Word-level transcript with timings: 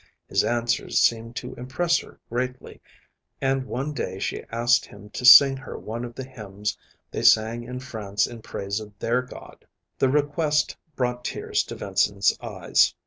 His 0.27 0.43
answers 0.43 0.97
seemed 0.97 1.35
to 1.35 1.53
impress 1.53 1.99
her 1.99 2.19
greatly, 2.27 2.81
and 3.39 3.67
one 3.67 3.93
day 3.93 4.17
she 4.17 4.41
asked 4.51 4.87
him 4.87 5.11
to 5.11 5.23
sing 5.25 5.57
her 5.57 5.77
one 5.77 6.03
of 6.03 6.15
the 6.15 6.23
hymns 6.23 6.75
they 7.11 7.21
sang 7.21 7.65
in 7.65 7.79
France 7.81 8.25
in 8.25 8.41
praise 8.41 8.79
of 8.79 8.97
their 8.97 9.21
God. 9.21 9.63
The 9.99 10.09
request 10.09 10.75
brought 10.95 11.23
tears 11.23 11.61
to 11.65 11.75
Vincent's 11.75 12.35
eyes. 12.41 12.95